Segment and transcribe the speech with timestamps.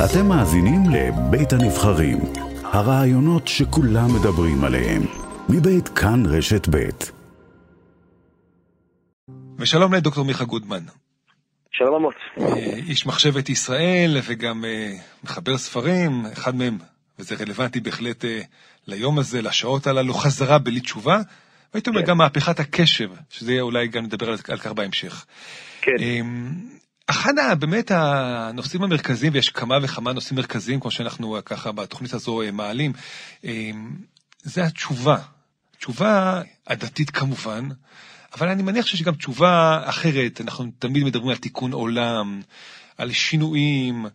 [0.00, 2.18] אתם מאזינים לבית הנבחרים,
[2.64, 5.02] הרעיונות שכולם מדברים עליהם,
[5.48, 7.12] מבית כאן רשת בית.
[9.58, 10.82] ושלום לדוקטור מיכה גודמן.
[11.72, 12.14] שלום עמוס.
[12.40, 14.92] אה, איש מחשבת ישראל וגם אה,
[15.24, 16.78] מחבר ספרים, אחד מהם,
[17.18, 18.40] וזה רלוונטי בהחלט אה,
[18.86, 21.20] ליום הזה, לשעות הללו, חזרה בלי תשובה,
[21.74, 22.06] והייתי אומר כן.
[22.06, 25.26] גם מהפכת הקשב, שזה יהיה אולי גם נדבר על, על כך בהמשך.
[25.80, 25.92] כן.
[27.06, 32.42] אחד באמת הנושאים המרכזיים, ויש כמה וכמה נושאים מרכזיים, כמו שאנחנו אה, ככה בתוכנית הזו
[32.42, 32.92] אה, מעלים,
[33.44, 33.96] אמ,
[34.42, 35.16] זה התשובה.
[35.78, 37.68] תשובה הדתית כמובן,
[38.34, 40.40] אבל אני מניח שיש גם תשובה אחרת.
[40.40, 42.40] אנחנו תמיד מדברים על תיקון עולם,
[42.98, 44.06] על שינויים,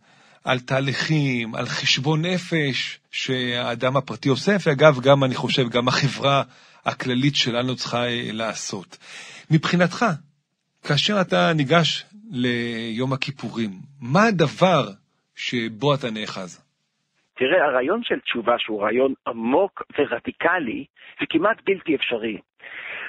[0.43, 6.43] על תהליכים, על חשבון נפש שהאדם הפרטי עושה, ואגב, גם, אני חושב, גם החברה
[6.85, 8.97] הכללית שלנו צריכה אה, לעשות.
[9.51, 10.05] מבחינתך,
[10.83, 13.69] כאשר אתה ניגש ליום הכיפורים,
[14.01, 14.83] מה הדבר
[15.35, 16.67] שבו אתה נאחז?
[17.37, 20.85] תראה, הרעיון של תשובה, שהוא רעיון עמוק ורדיקלי,
[21.21, 22.37] וכמעט בלתי אפשרי,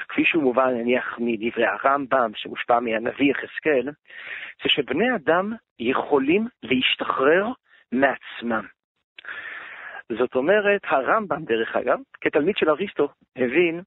[0.09, 3.93] כפי שהוא מובן נניח מדברי הרמב"ם, שמושפע מהנביא יחזקאל,
[4.63, 7.47] זה שבני אדם יכולים להשתחרר
[7.93, 8.67] מעצמם.
[10.19, 13.83] זאת אומרת, הרמב"ם, דרך אגב, כתלמיד של אריסטו, הבין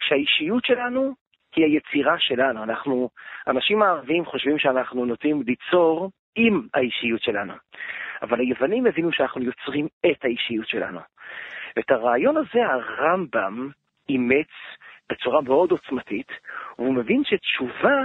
[0.00, 1.14] שהאישיות שלנו
[1.56, 2.62] היא היצירה שלנו.
[2.62, 3.08] אנחנו,
[3.46, 7.52] אנשים הערבים חושבים שאנחנו נוטים ליצור עם האישיות שלנו.
[8.22, 11.00] אבל היוונים הבינו שאנחנו יוצרים את האישיות שלנו.
[11.76, 13.68] ואת הרעיון הזה הרמב"ם
[14.08, 14.50] אימץ
[15.10, 16.32] בצורה מאוד עוצמתית,
[16.78, 18.02] והוא מבין שתשובה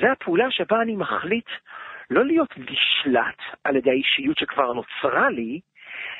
[0.00, 1.48] זה הפעולה שבה אני מחליט
[2.10, 5.60] לא להיות נשלט על ידי האישיות שכבר נוצרה לי,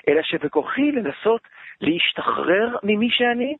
[0.09, 1.48] אלא שבכוחי לנסות
[1.81, 3.56] להשתחרר ממי שאני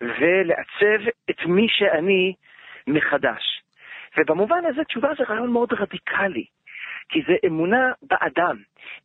[0.00, 2.34] ולעצב את מי שאני
[2.86, 3.62] מחדש.
[4.18, 6.44] ובמובן הזה תשובה זה רעיון מאוד רדיקלי,
[7.08, 8.56] כי זה אמונה באדם.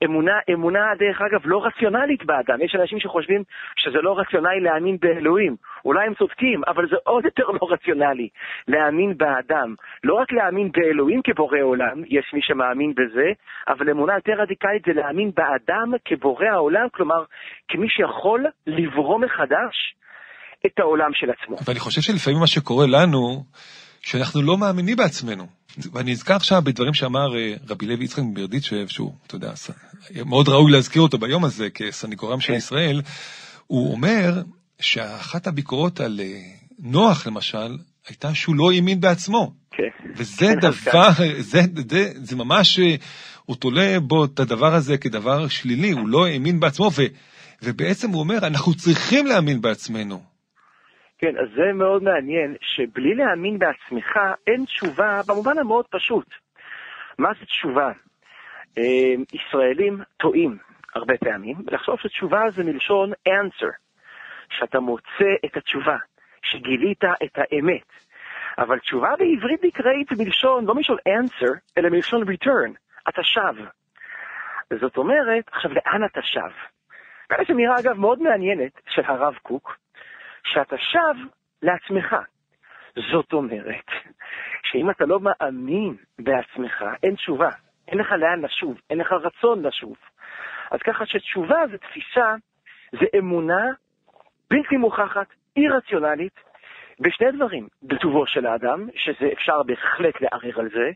[0.03, 2.61] אמונה, אמונה, דרך אגב, לא רציונלית באדם.
[2.61, 3.43] יש אנשים שחושבים
[3.75, 5.55] שזה לא רציונלי להאמין באלוהים.
[5.85, 8.29] אולי הם צודקים, אבל זה עוד יותר לא רציונלי
[8.67, 9.75] להאמין באדם.
[10.03, 13.31] לא רק להאמין באלוהים כבורא עולם, יש מי שמאמין בזה,
[13.67, 17.23] אבל אמונה יותר רדיקלית זה להאמין באדם כבורא העולם, כלומר,
[17.67, 19.96] כמי שיכול לברוא מחדש
[20.65, 21.57] את העולם של עצמו.
[21.65, 23.43] ואני חושב שלפעמים מה שקורה לנו,
[24.01, 25.47] שאנחנו לא מאמינים בעצמנו.
[25.93, 29.51] ואני נזכר עכשיו בדברים שאמר אה, רבי לוי יצחק מברדיצ'ב, שהוא, אתה יודע,
[30.25, 32.57] מאוד ראוי להזכיר אותו ביום הזה כסנגורם של כן.
[32.57, 33.01] ישראל,
[33.67, 34.41] הוא אומר
[34.79, 36.41] שאחת הביקורות על אה,
[36.79, 39.53] נוח, למשל, הייתה שהוא לא האמין בעצמו.
[39.71, 40.09] כן.
[40.15, 42.95] וזה דבר, זה, זה, זה ממש, אה,
[43.45, 47.01] הוא תולה בו את הדבר הזה כדבר שלילי, הוא לא האמין בעצמו, ו,
[47.63, 50.36] ובעצם הוא אומר, אנחנו צריכים להאמין בעצמנו.
[51.17, 56.27] כן, אז זה מאוד מעניין, שבלי להאמין בעצמך אין תשובה במובן המאוד פשוט.
[57.17, 57.91] מה זה תשובה?
[58.77, 60.57] אה, ישראלים טועים
[60.95, 63.71] הרבה פעמים, ולחשוב שתשובה זה מלשון answer,
[64.49, 65.97] שאתה מוצא את התשובה,
[66.41, 67.87] שגילית את האמת.
[68.57, 72.71] אבל תשובה בעברית נקראית מלשון, לא מלשון answer, אלא מלשון return,
[73.09, 73.55] אתה שב.
[74.79, 76.51] זאת אומרת, עכשיו לאן אתה שב?
[77.29, 79.77] ויש אמירה אגב מאוד מעניינת של הרב קוק,
[80.53, 81.27] שאתה שב
[81.61, 82.15] לעצמך.
[83.11, 83.85] זאת אומרת,
[84.63, 87.49] שאם אתה לא מאמין בעצמך, אין תשובה.
[87.87, 89.95] אין לך לאן לשוב, אין לך רצון לשוב.
[90.71, 92.35] אז ככה שתשובה זה תפיסה,
[92.91, 93.65] זה אמונה
[94.49, 95.27] בלתי מוכחת,
[95.57, 96.39] אי רציונלית,
[96.99, 97.67] בשני דברים.
[97.83, 100.91] בטובו של האדם, שזה אפשר בהחלט לערער על זה,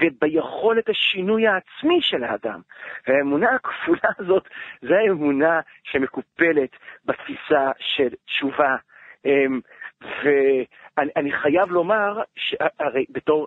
[0.00, 2.60] וביכולת השינוי העצמי של האדם.
[3.08, 4.48] והאמונה הכפולה הזאת,
[4.82, 6.70] זו האמונה שמקופלת
[7.04, 8.76] בתפיסה של תשובה.
[9.24, 9.60] אמ,
[10.02, 13.46] ואני אני חייב לומר, שהרי בתור,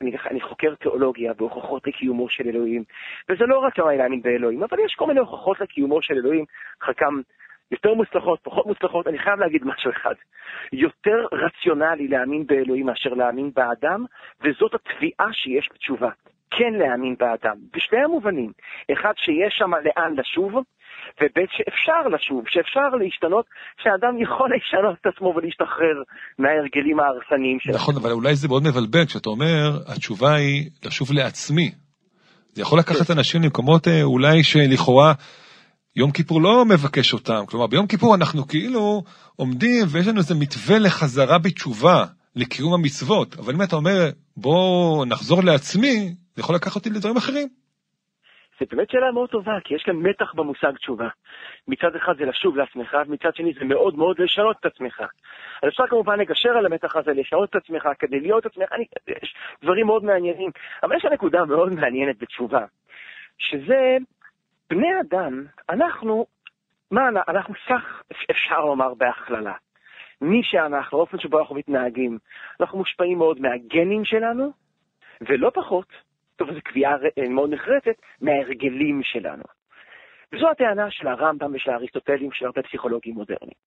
[0.00, 2.84] אני, אני חוקר תיאולוגיה והוכחות לקיומו של אלוהים,
[3.28, 6.44] וזה לא רק כמה להאמין באלוהים, אבל יש כל מיני הוכחות לקיומו של אלוהים,
[6.80, 7.20] חלקם
[7.70, 10.14] יותר מוצלחות, פחות מוצלחות, אני חייב להגיד משהו אחד.
[10.72, 14.04] יותר רציונלי להאמין באלוהים מאשר להאמין באדם,
[14.42, 16.10] וזאת התביעה שיש בתשובה.
[16.50, 18.52] כן להאמין באדם, בשני המובנים.
[18.92, 20.52] אחד, שיש שם לאן לשוב,
[21.20, 23.44] וב' שאפשר לשוב, שאפשר להשתנות,
[23.82, 25.96] שהאדם יכול לשנות את עצמו ולהשתחרר
[26.38, 27.74] מההרגלים ההרסניים שלו.
[27.74, 31.70] נכון, אבל אולי זה מאוד מבלבל כשאתה אומר, התשובה היא לשוב לעצמי.
[32.52, 35.12] זה יכול לקחת אנשים למקומות אה, אולי שלכאורה
[35.96, 37.46] יום כיפור לא מבקש אותם.
[37.48, 39.02] כלומר, ביום כיפור אנחנו כאילו
[39.36, 42.04] עומדים ויש לנו איזה מתווה לחזרה בתשובה,
[42.36, 43.38] לקיום המצוות.
[43.38, 43.98] אבל אם אתה אומר,
[44.36, 47.48] בוא נחזור לעצמי, זה יכול לקחת אותי לדברים אחרים.
[48.60, 51.08] זו באמת שאלה מאוד טובה, כי יש כאן מתח במושג תשובה.
[51.68, 55.00] מצד אחד זה לשוב לעצמך, ומצד שני זה מאוד מאוד לשנות את עצמך.
[55.62, 58.84] אז אפשר כמובן לגשר על המתח הזה, לשנות את עצמך, כדי להיות עצמך, אני,
[59.22, 60.50] יש דברים מאוד מעניינים.
[60.82, 62.64] אבל יש נקודה מאוד מעניינת בתשובה,
[63.38, 63.96] שזה
[64.70, 66.26] בני אדם, אנחנו,
[66.90, 69.54] מה אנחנו סך, אפשר לומר בהכללה.
[70.20, 72.18] מי שאנחנו, האופן שבו אנחנו מתנהגים,
[72.60, 74.52] אנחנו מושפעים מאוד מהגנים שלנו,
[75.20, 75.86] ולא פחות,
[76.36, 76.96] טוב, זו קביעה
[77.30, 79.42] מאוד נחרצת, מההרגלים שלנו.
[80.32, 83.60] וזו הטענה של הרמב"ם ושל האריסטוטלים של הרבה פסיכולוגים מודרניים.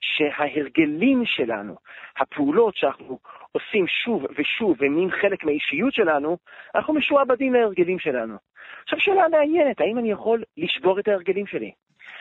[0.00, 1.76] שההרגלים שלנו,
[2.16, 3.18] הפעולות שאנחנו
[3.52, 6.36] עושים שוב ושוב ומין חלק מהאישיות שלנו,
[6.74, 8.36] אנחנו משועבדים להרגלים שלנו.
[8.82, 11.70] עכשיו שאלה מעניינת, האם אני יכול לשבור את ההרגלים שלי?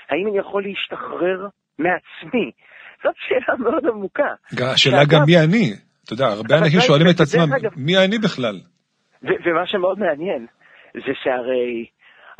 [0.10, 1.48] האם אני יכול להשתחרר
[1.80, 2.52] מעצמי?
[3.04, 4.34] זאת שאלה מאוד עמוקה.
[4.74, 5.74] השאלה גם מי אני.
[6.06, 8.56] אתה יודע, הרבה אנשים שואלים את עצמם, מי אני בכלל?
[9.24, 10.46] ומה שמאוד מעניין,
[10.94, 11.86] זה שהרי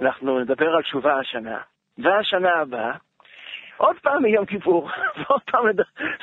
[0.02, 1.58] אנחנו נדבר על תשובה השנה,
[1.98, 2.94] והשנה הבאה,
[3.78, 5.66] עוד פעם מיום כיפור, ועוד פעם,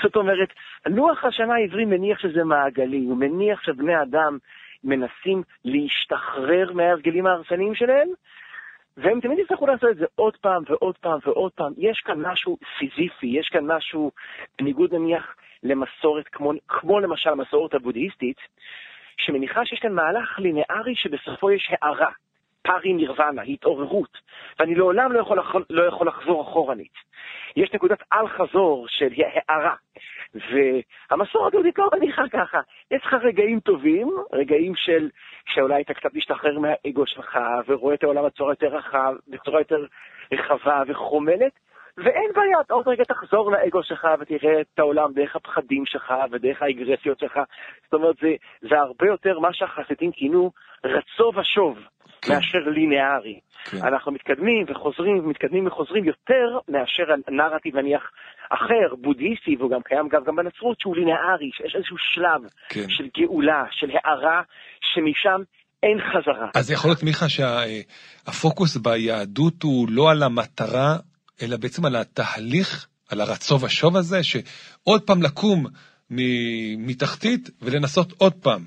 [0.03, 0.49] זאת אומרת,
[0.87, 4.39] לוח השנה העברי מניח שזה מעגלי, הוא מניח שבני אדם
[4.85, 8.09] מנסים להשתחרר מההרגלים ההרסניים שלהם,
[8.97, 11.73] והם תמיד יצטרכו לעשות את זה עוד פעם ועוד פעם ועוד פעם.
[11.77, 14.11] יש כאן משהו סיזיפי, יש כאן משהו,
[14.59, 18.37] בניגוד נניח למסורת, כמו, כמו למשל המסורת הבודהיסטית,
[19.17, 22.11] שמניחה שיש כאן מהלך לינארי שבסופו יש הערה,
[22.69, 24.19] פארי נירוונה, התעוררות,
[24.59, 26.93] ואני לעולם לא יכול, לא יכול לחזור אחורנית.
[27.57, 29.75] יש נקודת אל-חזור של הערה,
[30.35, 32.61] והמסורת היהודית לא מניחה ככה.
[32.91, 35.11] יש לך רגעים טובים, רגעים של,
[35.47, 39.87] שאולי אתה קצת משתחרר מהאגו שלך, ורואה את העולם בצורה יותר רחב, בצורה יותר
[40.33, 41.53] רחבה וחומלת,
[41.97, 46.63] ואין בעיה, אתה עוד רגע תחזור לאגו שלך ותראה את העולם דרך הפחדים שלך ודרך
[46.63, 47.41] האגרסיות שלך.
[47.85, 50.51] זאת אומרת, זה, זה הרבה יותר מה שהחסידים כינו
[50.85, 51.79] רצו ושוב.
[52.23, 52.35] כן.
[52.35, 53.41] מאשר לינארי.
[53.65, 53.87] כן.
[53.87, 58.03] אנחנו מתקדמים וחוזרים ומתקדמים וחוזרים יותר מאשר הנרטיב נניח
[58.51, 62.89] אחר, בודהיסטי, והוא גם קיים גם, גם בנצרות, שהוא לינארי, שיש איזשהו שלב כן.
[62.89, 64.43] של גאולה, של הארה,
[64.81, 65.43] שמשם
[65.83, 66.51] אין חזרה.
[66.55, 70.97] אז יכול להיות, מיכה, שהפוקוס ביהדות הוא לא על המטרה,
[71.43, 75.67] אלא בעצם על התהליך, על הרצו ושוב הזה, שעוד פעם לקום
[76.79, 78.63] מתחתית ולנסות עוד פעם.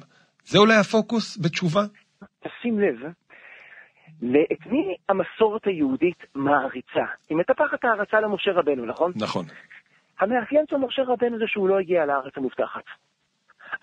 [0.45, 1.81] זה אולי הפוקוס בתשובה?
[2.19, 3.11] תשים לב,
[4.51, 7.05] את מי המסורת היהודית מעריצה?
[7.29, 9.11] היא מטפחת הערצה למשה רבנו, נכון?
[9.15, 9.45] נכון.
[10.19, 12.83] המאפיין של משה רבנו זה שהוא לא הגיע לארץ המובטחת.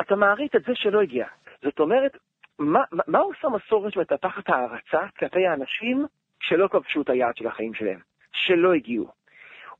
[0.00, 1.26] אתה מעריץ את זה שלא הגיע.
[1.62, 2.16] זאת אומרת,
[2.58, 6.06] מה, מה עושה מסורת שמטפחת הערצה כלפי האנשים
[6.40, 7.98] שלא כבשו את היעד של החיים שלהם,
[8.32, 9.08] שלא הגיעו?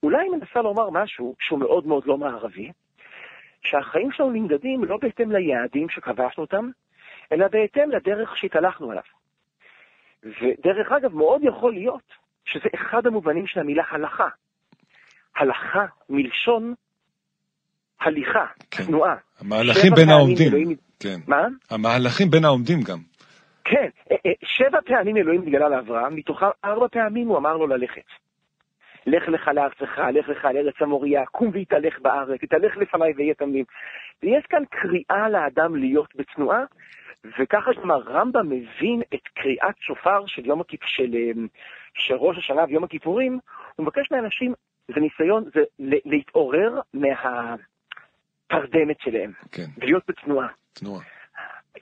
[0.02, 2.72] אולי היא מנסה לומר משהו שהוא מאוד מאוד לא מערבי,
[3.62, 6.70] שהחיים שלנו נמדדים לא בהתאם ליעדים שכבשנו אותם,
[7.32, 9.02] אלא בהתאם לדרך שהתהלכנו עליו.
[10.24, 12.12] ודרך אגב, מאוד יכול להיות
[12.44, 14.28] שזה אחד המובנים של המילה הלכה.
[15.36, 16.74] הלכה מלשון
[18.00, 18.84] הליכה, כן.
[18.84, 19.16] תנועה.
[19.40, 20.48] המהלכים בין העומדים.
[20.48, 20.76] אלוהים...
[21.00, 21.18] כן.
[21.26, 21.46] מה?
[21.70, 22.98] המהלכים בין העומדים גם.
[23.64, 28.04] כן, אה, אה, שבע פעמים אלוהים התגלה לאברהם, מתוכם ארבע פעמים הוא אמר לו ללכת.
[29.06, 33.64] לך לך לארצך, לך לך לארץ המוריה, קום והתהלך בארץ, התהלך לפניי ויהיה תמים.
[34.22, 36.64] ויש כאן קריאה לאדם להיות בתנועה,
[37.38, 40.84] וככה גם הרמב"ם מבין את קריאת שופר של יום הכיפ...
[40.84, 41.48] של, אמ,
[41.94, 43.38] של ראש השנה ויום הכיפורים,
[43.76, 44.54] הוא מבקש מאנשים,
[44.88, 47.60] זה ניסיון, זה להתעורר מהתרדמת
[49.00, 49.66] שלהם, כן.
[49.78, 50.48] ולהיות בתנועה.
[50.72, 51.04] תנועה.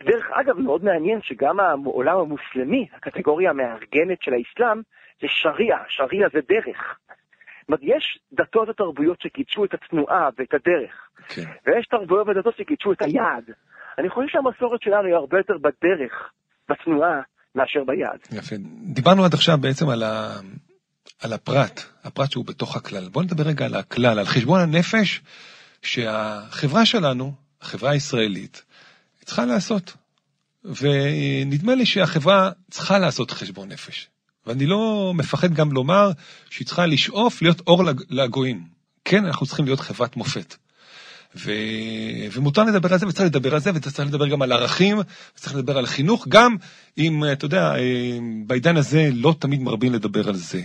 [0.02, 4.80] דרך אגב, מאוד מעניין שגם העולם המוסלמי, הקטגוריה המארגנת של האסלאם,
[5.20, 6.98] זה שריעה, שריעה זה דרך.
[7.68, 11.42] זאת יש דתות ותרבויות שקידשו את התנועה ואת הדרך, כן.
[11.66, 13.50] ויש תרבויות ודתות שקידשו את היעד.
[13.98, 16.12] אני חושב שהמסורת שלנו היא הרבה יותר בדרך,
[16.70, 17.20] בתנועה,
[17.54, 18.18] מאשר ביעד.
[18.32, 18.56] יפה.
[18.94, 20.40] דיברנו עד עכשיו בעצם על, ה...
[21.22, 23.08] על הפרט, הפרט שהוא בתוך הכלל.
[23.08, 25.20] בואו נדבר רגע על הכלל, על חשבון הנפש
[25.82, 28.64] שהחברה שלנו, החברה הישראלית,
[29.24, 29.96] צריכה לעשות.
[30.64, 34.08] ונדמה לי שהחברה צריכה לעשות חשבון נפש.
[34.46, 36.10] ואני לא מפחד גם לומר
[36.50, 38.64] שהיא צריכה לשאוף להיות אור לגויים.
[39.04, 40.54] כן, אנחנו צריכים להיות חברת מופת.
[41.44, 41.50] ו...
[42.32, 44.96] ומותר לדבר על זה, וצריך לדבר על זה, וצריך לדבר גם על ערכים,
[45.34, 46.50] וצריך לדבר על חינוך, גם
[46.98, 50.58] אם, אתה יודע, אה, בעידן הזה לא תמיד מרבים לדבר על זה.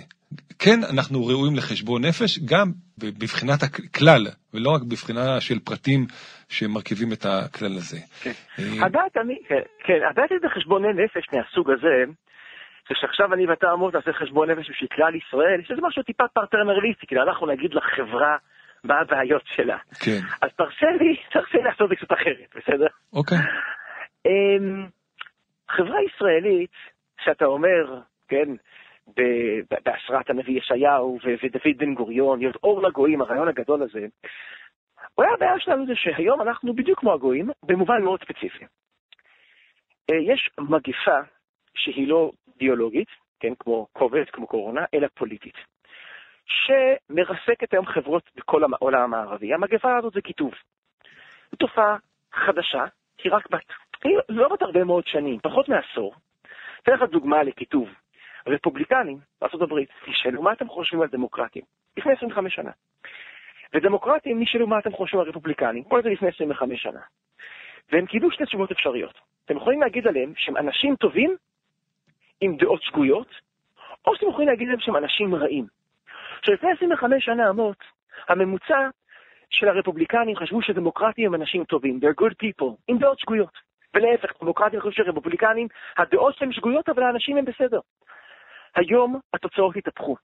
[0.60, 6.06] כן, אנחנו ראויים לחשבון נפש, גם בבחינת הכלל, ולא רק בבחינה של פרטים
[6.50, 7.98] שמרכיבים את הכלל הזה.
[8.24, 12.12] כן, אה, הדעת, אני, כן, כן, הדעת איזה חשבון נפש מהסוג הזה,
[12.90, 17.08] זה שעכשיו אני ואתה אמור לעשות חשבון נפש בשביל כלל ישראל, שזה משהו טיפה פרטרנרליסטי,
[17.08, 18.38] כאילו אנחנו נגיד לחברה
[18.84, 19.78] מה הבעיות שלה.
[20.06, 20.20] כן.
[20.42, 22.88] אז תרשה לי, תרשה לי לעשות את זה קצת אחרת, בסדר?
[23.14, 23.38] אוקיי.
[24.28, 24.90] Um,
[25.70, 26.72] חברה ישראלית,
[27.24, 28.50] שאתה אומר, כן,
[29.86, 34.06] בהשראת הנביא ישעיהו ודוד בן גוריון, להיות אור לגויים, הרעיון הגדול הזה,
[35.18, 38.66] אולי הבעיה שלנו זה שהיום אנחנו בדיוק כמו הגויים, במובן מאוד ספציפי.
[40.12, 41.20] Uh, יש מגפה
[41.76, 43.08] שהיא לא ביולוגית,
[43.40, 45.56] כן, כמו קובץ, כמו קורונה, אלא פוליטית,
[46.52, 49.54] שמרסקת היום חברות בכל העולם המערבי.
[49.54, 50.54] המגפה הזאת זה קיטוב.
[51.52, 51.98] זו תופעה
[52.34, 52.86] חדשה,
[53.24, 53.66] היא רק בת,
[54.04, 56.14] היא לא בת הרבה מאוד שנים, פחות מעשור.
[56.84, 57.90] אתן לך דוגמה לקיטוב.
[58.48, 61.64] רפובליקנים בארה"ב תשאלו מה אתם חושבים על דמוקרטים
[61.98, 62.72] לפני 25 שנה.
[63.74, 67.00] ודמוקרטים נשאלו מה אתם חושבים על רפובליקנים, כל זה לפני 25 שנה.
[67.92, 69.20] והם קיבלו שתי תשובות אפשריות.
[69.46, 71.36] אתם יכולים להגיד עליהם שהם אנשים טובים
[72.42, 73.28] עם דעות שגויות,
[74.06, 75.66] או שאתם יכולים להגיד עליהם שהם אנשים רעים.
[76.42, 77.78] עכשיו, לפני 25 שנה אמות,
[78.30, 78.90] הממוצע
[79.50, 83.72] של הרפובליקנים חשבו שדמוקרטים הם אנשים טובים, they're good people, עם דעות שגויות.
[83.96, 85.68] ולהפך, דמוקרטים חשבו שרפובליקנים,
[85.98, 87.80] הדעות שלהם שגויות, אבל האנשים הם בסדר.
[88.76, 90.16] היום התוצאות התהפכו.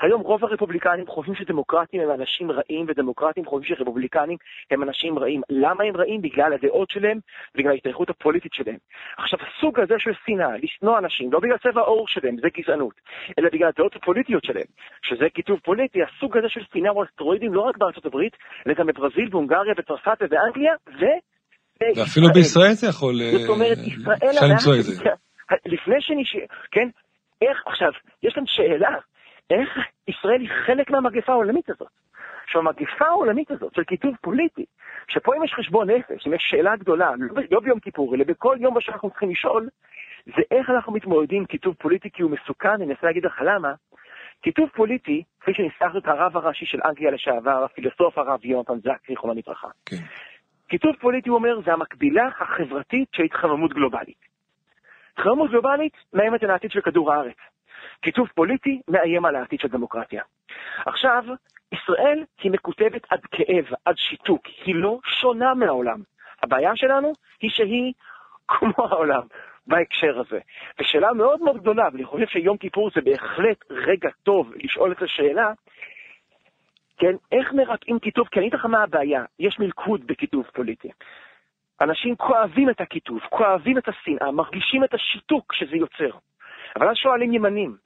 [0.00, 4.36] היום רוב הרפובליקנים חושבים שדמוקרטים הם אנשים רעים, ודמוקרטים חושבים שרפובליקנים
[4.70, 5.40] הם אנשים רעים.
[5.50, 6.22] למה הם רעים?
[6.22, 7.18] בגלל הדעות שלהם,
[7.54, 8.76] בגלל ההשתייכות הפוליטית שלהם.
[9.18, 12.94] עכשיו, הסוג הזה של שנאה, לשנוא אנשים, לא בגלל צבע העור שלהם, זה גזענות,
[13.38, 14.68] אלא בגלל הדעות הפוליטיות שלהם,
[15.02, 18.36] שזה כיתוב פוליטי, הסוג הזה של שנאה הוא אסטרואידים לא רק בארצות הברית,
[18.66, 21.04] אלא גם בברזיל, בהונגריה, בצרפת ובאנגליה, ו...
[21.96, 23.14] ואפילו בישראל זה יכול...
[23.32, 24.30] זאת אומרת, אה, ישראל...
[24.30, 25.10] אפשר למצוא את זה.
[25.66, 26.36] לפני שנש...
[26.70, 26.88] כן?
[27.42, 28.96] איך, עכשיו, יש כאן שאלה,
[29.50, 29.78] איך
[30.08, 31.88] ישראל היא חלק מהמגפה העולמית הזאת?
[32.44, 34.64] עכשיו, המגפה העולמית הזאת של קיטוב פוליטי,
[35.08, 38.56] שפה אם יש חשבון נפש, אם יש שאלה גדולה, לא, לא ביום כיפור, אלא בכל
[38.60, 39.68] יום שאנחנו צריכים לשאול,
[40.26, 43.72] זה איך אנחנו מתמודדים עם קיטוב פוליטי, כי הוא מסוכן, אני אנסה להגיד לך למה.
[44.42, 49.34] קיטוב פוליטי, כפי שניסח את הרב הראשי של אנגליה לשעבר, הפילוסוף הרב יונתן זק, זיכרונו
[49.34, 49.68] לברכה.
[49.86, 49.96] כן.
[50.68, 54.26] קיטוב פוליטי, הוא אומר, זה המקבילה החברתית של התחממות גלובלית.
[55.18, 57.36] התחממות גלובלית מאיימת על העתיד של כדור הארץ.
[58.00, 60.22] קיטוב פוליטי מאיים על העתיד של דמוקרטיה.
[60.86, 61.24] עכשיו,
[61.72, 66.00] ישראל היא מקוטבת עד כאב, עד שיתוק, היא לא שונה מהעולם.
[66.42, 67.92] הבעיה שלנו היא שהיא
[68.48, 69.22] כמו העולם
[69.66, 70.38] בהקשר הזה.
[70.78, 75.52] ושאלה מאוד מאוד גדולה, ואני חושב שיום כיפור זה בהחלט רגע טוב לשאול את השאלה,
[76.98, 78.28] כן, איך מרפאים קיטוב?
[78.28, 80.88] כי אני אגיד לך מה הבעיה, יש מלכוד בקיטוב פוליטי.
[81.80, 86.18] אנשים כואבים את הקיטוב, כואבים את השנאה, מרגישים את השיתוק שזה יוצר.
[86.76, 87.76] אבל אז שואלים ימנים,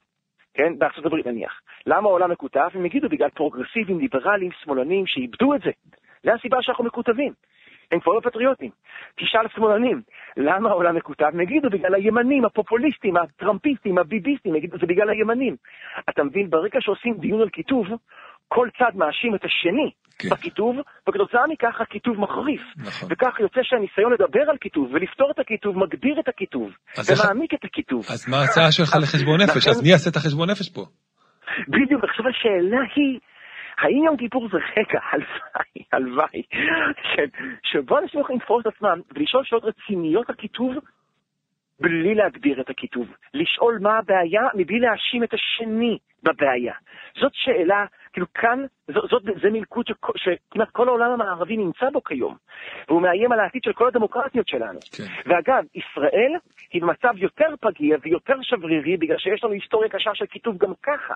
[0.53, 2.69] כן, בארצות הברית נניח, למה העולם מקוטב?
[2.73, 5.71] הם יגידו בגלל פרוגרסיבים, ליברלים, שמאלנים, שאיבדו את זה.
[6.23, 7.33] זה הסיבה שאנחנו מקוטבים.
[7.91, 8.71] הם כבר לא פטריוטים.
[9.15, 10.01] תשאל שמאלנים,
[10.37, 11.25] למה העולם מקוטב?
[11.33, 15.55] הם יגידו בגלל הימנים, הפופוליסטים, הטראמפיסטים, הביביסטים, זה בגלל הימנים.
[16.09, 17.87] אתה מבין, ברגע שעושים דיון על קיטוב,
[18.53, 19.89] כל צד מאשים את השני
[20.19, 20.29] כן.
[20.29, 20.75] בכיתוב,
[21.09, 22.61] וכתוצאה מכך הקיטוב מחריף.
[22.77, 23.09] נכון.
[23.11, 27.53] וכך יוצא שהניסיון לדבר על קיטוב ולפתור את הקיטוב מגביר את הקיטוב, אז איך- ומעמיק
[27.53, 28.05] את הקיטוב.
[28.13, 29.57] אז מה ההצעה שלך לחשבון נפש?
[29.57, 30.81] לכן- אז מי יעשה את החשבון נפש פה?
[31.67, 33.19] בדיוק, עכשיו השאלה היא,
[33.81, 36.41] האם יום כיפור זה רגע, הלוואי, הלוואי,
[37.15, 37.29] כן,
[37.63, 40.71] שבו אנשים יכולים לתפוס את עצמם ולשאול שאלות רציניות על כיתוב
[41.79, 43.07] בלי להגדיר את הכיתוב.
[43.33, 46.73] לשאול מה הבעיה מבלי להאשים את השני בבעיה.
[47.21, 52.03] זאת שאלה, כאילו כאן, זאת, זאת, זה מלכוד שכ- שכמעט כל העולם המערבי נמצא בו
[52.03, 52.35] כיום,
[52.87, 54.79] והוא מאיים על העתיד של כל הדמוקרטיות שלנו.
[54.97, 55.03] כן.
[55.25, 56.33] ואגב, ישראל
[56.73, 61.13] היא במצב יותר פגיע ויותר שברירי בגלל שיש לנו היסטוריה קשה של כיתוב גם ככה.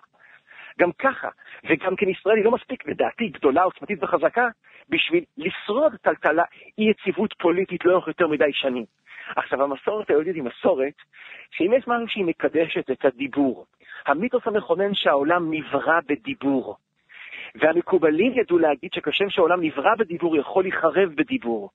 [0.80, 1.30] גם ככה.
[1.70, 4.48] וגם כן ישראל היא לא מספיק, לדעתי, גדולה, עוצמתית וחזקה,
[4.90, 6.44] בשביל לשרוד טלטלה,
[6.78, 8.86] אי יציבות פוליטית לאורך יותר מדי שנים.
[9.36, 10.94] עכשיו, המסורת היהודית היא מסורת
[11.52, 13.66] שאם יש משהו שהיא מקדשת את הדיבור,
[14.06, 16.78] המיתוס המכונן שהעולם נברא בדיבור.
[17.56, 21.70] והמקובלים ידעו להגיד שכשם שהעולם נברא בדיבור, יכול להיחרב בדיבור.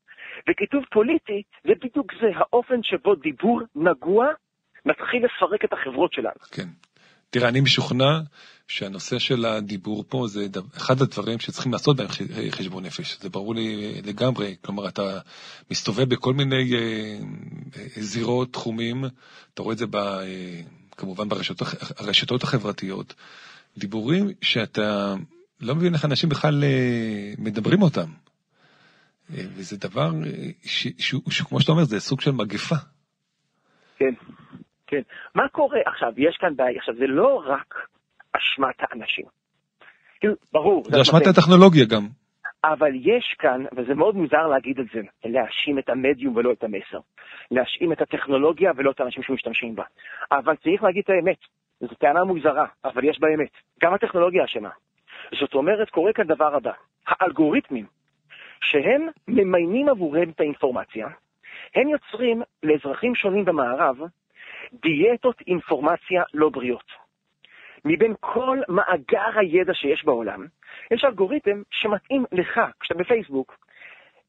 [0.50, 4.26] וכיתוב פוליטי זה בדיוק זה, האופן שבו דיבור נגוע
[4.84, 6.40] מתחיל לפרק את החברות שלנו.
[6.50, 6.66] כן.
[7.30, 8.20] תראה, אני משוכנע
[8.68, 10.46] שהנושא של הדיבור פה זה
[10.76, 12.08] אחד הדברים שצריכים לעשות בהם
[12.50, 13.18] חשבון נפש.
[13.20, 14.56] זה ברור לי לגמרי.
[14.64, 15.18] כלומר, אתה
[15.70, 17.18] מסתובב בכל מיני אה,
[17.76, 19.04] אה, זירות, תחומים,
[19.54, 20.60] אתה רואה את זה ב, אה,
[20.96, 23.14] כמובן ברשתות, החברתיות.
[23.78, 25.14] דיבורים שאתה
[25.62, 28.10] לא מבין איך אנשים בכלל אה, מדברים אותם.
[29.30, 30.50] אה, וזה דבר אה,
[31.30, 32.74] שכמו שאתה אומר, זה סוג של מגפה.
[33.98, 34.14] כן,
[34.86, 35.00] כן.
[35.34, 36.12] מה קורה עכשיו?
[36.16, 36.78] יש כאן בעיה.
[36.78, 37.74] עכשיו, זה לא רק
[38.36, 39.24] אשמת האנשים.
[40.20, 40.84] כאילו, ברור.
[40.90, 42.08] זה אשמת הטכנולוגיה גם.
[42.64, 47.00] אבל יש כאן, וזה מאוד מוזר להגיד את זה, להאשים את המדיום ולא את המסר.
[47.50, 49.84] להאשים את הטכנולוגיה ולא את האנשים שמשתמשים בה.
[50.32, 51.38] אבל צריך להגיד את האמת.
[51.80, 53.50] זו טענה מוזרה, אבל יש בה אמת.
[53.82, 54.70] גם הטכנולוגיה אשמה.
[55.38, 56.72] זאת אומרת, קורה כאן דבר הבא.
[57.06, 57.86] האלגוריתמים,
[58.60, 61.08] שהם ממיינים עבורם את האינפורמציה,
[61.74, 63.96] הם יוצרים לאזרחים שונים במערב
[64.72, 66.92] דיאטות אינפורמציה לא בריאות.
[67.84, 70.46] מבין כל מאגר הידע שיש בעולם,
[70.90, 73.58] יש אלגוריתם שמתאים לך, כשאתה בפייסבוק,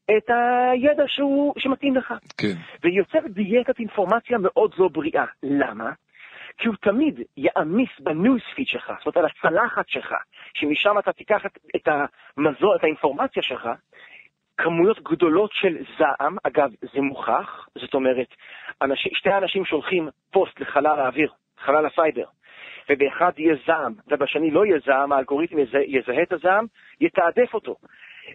[0.04, 2.14] את הידע שהוא, שמתאים לך.
[2.38, 2.54] כן.
[2.82, 5.24] ויוצר דיאטת אינפורמציה מאוד לא בריאה.
[5.42, 5.92] למה?
[6.58, 10.14] כי הוא תמיד יעמיס בניוזפיד שלך, זאת אומרת על הצלחת שלך,
[10.54, 13.68] שמשם אתה תיקח את, את המזון, את האינפורמציה שלך,
[14.56, 18.28] כמויות גדולות של זעם, אגב, זה מוכח, זאת אומרת,
[18.82, 22.24] אנשים, שתי אנשים שולחים פוסט לחלל האוויר, חלל הסייבר,
[22.90, 26.66] ובאחד יהיה זעם, ובשני לא יהיה זעם, האלגוריתם יזהה, יזהה את הזעם,
[27.00, 27.76] יתעדף אותו.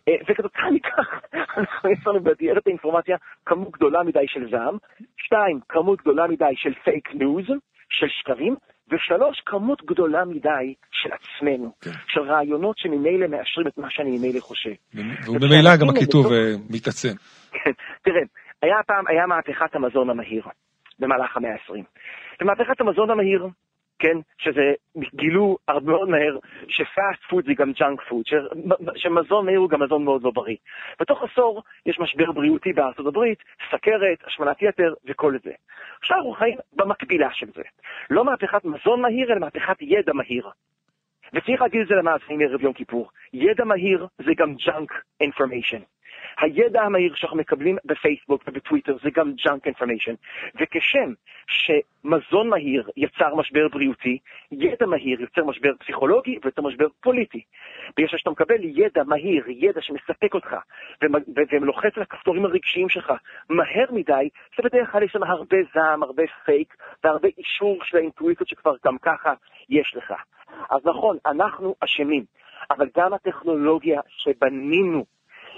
[0.07, 1.21] אה, וכתוצאה מכך,
[1.57, 4.77] אנחנו יש לנו בדיאטת האינפורמציה כמות גדולה מדי של זעם,
[5.17, 7.45] שתיים, כמות גדולה מדי של fake news,
[7.89, 8.55] של שקרים,
[8.91, 11.91] ושלוש, כמות גדולה מדי של עצמנו, כן.
[12.07, 14.73] של רעיונות שממילא מאשרים את מה שאני ממילא חושב.
[15.27, 16.33] וממילא גם הקיטוב בתוך...
[16.33, 17.15] אה, מתעצם.
[17.51, 17.71] כן,
[18.03, 18.21] תראה,
[18.61, 20.43] היה פעם, היה מהפכת המזון המהיר
[20.99, 21.83] במהלך המאה ה-20.
[22.41, 23.47] ומהפכת המזון המהיר
[23.99, 24.73] כן, שזה,
[25.15, 28.25] גילו הרבה מאוד מהר ש fast food זה גם junk food,
[28.95, 30.55] שמזון מהיר הוא גם מזון מאוד לא בריא.
[30.99, 35.51] בתוך עשור יש משבר בריאותי בארצות הברית, סכרת, השמנת יתר וכל זה.
[35.99, 37.61] עכשיו אנחנו חיים במקבילה של זה.
[38.09, 40.49] לא מהפכת מזון מהיר, אלא מהפכת ידע מהיר.
[41.33, 43.09] וצריך להגיד את זה למאזינים ערב יום כיפור.
[43.33, 45.81] ידע מהיר זה גם junk information.
[46.39, 50.15] הידע המהיר שאנחנו מקבלים בפייסבוק ובטוויטר זה גם junk information,
[50.61, 51.13] וכשם
[51.47, 54.17] שמזון מהיר יצר משבר בריאותי,
[54.51, 57.41] ידע מהיר יוצר משבר פסיכולוגי ויוצר משבר פוליטי.
[57.97, 60.55] בגלל שאתה מקבל ידע מהיר, ידע שמספק אותך,
[61.61, 63.13] ולוחץ על הכפתורים הרגשיים שלך
[63.49, 68.49] מהר מדי, זה בדרך כלל יש שם הרבה זעם, הרבה פייק, והרבה אישור של האינטואיציות
[68.49, 69.33] שכבר גם ככה
[69.69, 70.13] יש לך.
[70.69, 72.23] אז נכון, אנחנו אשמים,
[72.71, 75.05] אבל גם הטכנולוגיה שבנינו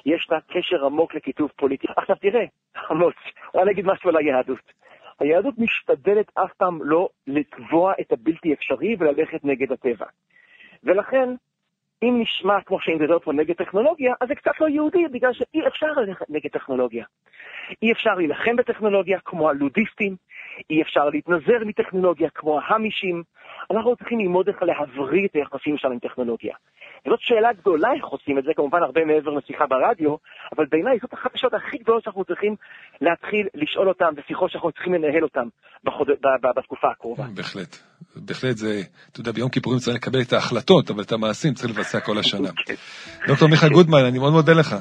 [0.05, 1.87] יש לה קשר עמוק לכיתוב פוליטי.
[1.97, 2.45] עכשיו תראה,
[2.89, 3.13] עמוס,
[3.55, 4.73] אני אגיד משהו על היהדות.
[5.19, 10.05] היהדות משתדלת אף פעם לא לקבוע את הבלתי אפשרי וללכת נגד הטבע.
[10.83, 11.29] ולכן,
[12.03, 15.67] אם נשמע כמו שאני מדבר פה נגד טכנולוגיה, אז זה קצת לא יהודי, בגלל שאי
[15.67, 17.05] אפשר ללכת נגד טכנולוגיה.
[17.81, 20.15] אי אפשר להילחם בטכנולוגיה כמו הלודיסטים,
[20.69, 23.23] אי אפשר להתנזר מטכנולוגיה כמו ההמישים.
[23.71, 26.55] אנחנו צריכים ללמוד איך להבריא את היחסים שלנו עם טכנולוגיה.
[27.07, 30.15] זאת שאלה גדולה איך עושים את זה, כמובן הרבה מעבר לשיחה ברדיו,
[30.55, 32.55] אבל בעיניי זאת אחת השאלות הכי גדולות שאנחנו צריכים
[33.01, 35.47] להתחיל לשאול אותן, ושיחות שאנחנו צריכים לנהל אותן
[35.83, 36.07] בחוד...
[36.57, 37.23] בתקופה הקרובה.
[37.35, 37.77] בהחלט.
[38.15, 38.81] בהחלט זה,
[39.11, 42.49] אתה יודע, ביום כיפורים צריך לקבל את ההחלטות, אבל את המעשים צריך לבצע כל השנה.
[42.65, 42.73] כן.
[43.27, 44.75] דוקטור מיכה גודמן, אני מאוד מודה לך.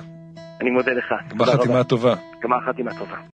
[0.61, 1.15] אני מודה לך.
[1.29, 2.15] גמר חתימה טובה.
[2.43, 3.19] גמר חתימה טובה.